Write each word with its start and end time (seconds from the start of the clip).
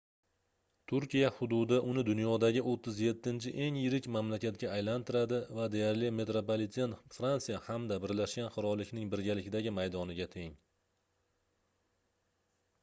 turkiya 0.91 1.27
hududi 1.39 1.75
uni 1.89 2.03
dunyodagi 2.05 2.61
37-eng 2.69 3.75
yirik 3.81 4.07
mamlakatga 4.15 4.71
aylantiradi 4.77 5.39
va 5.57 5.67
deyarli 5.75 6.09
metropliten 6.21 6.95
fransiya 7.17 7.59
hamda 7.67 7.97
birlashgan 8.07 8.49
qirollikning 8.57 9.11
birgalikdagi 9.13 9.75
maydoniga 9.81 10.27
teng 10.37 10.57